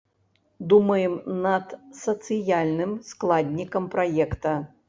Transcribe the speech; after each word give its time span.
Думаем 0.71 1.13
над 1.43 1.75
сацыяльным 2.05 2.99
складнікам 3.13 3.83
праекта. 3.97 4.57